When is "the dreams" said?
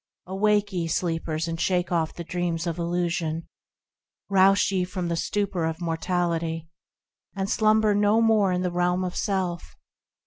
2.15-2.65